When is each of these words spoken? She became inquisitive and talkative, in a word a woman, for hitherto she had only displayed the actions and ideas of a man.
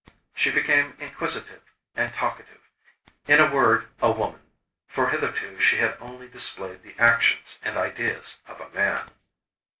She 0.33 0.49
became 0.49 0.95
inquisitive 0.97 1.61
and 1.95 2.11
talkative, 2.11 2.71
in 3.27 3.39
a 3.39 3.45
word 3.47 3.89
a 4.01 4.09
woman, 4.09 4.41
for 4.87 5.09
hitherto 5.11 5.59
she 5.59 5.77
had 5.77 5.95
only 5.99 6.27
displayed 6.27 6.81
the 6.81 6.95
actions 6.97 7.59
and 7.63 7.77
ideas 7.77 8.39
of 8.47 8.59
a 8.59 8.69
man. 8.71 9.11